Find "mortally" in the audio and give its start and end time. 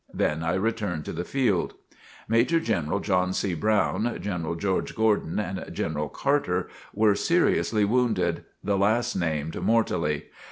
9.61-10.25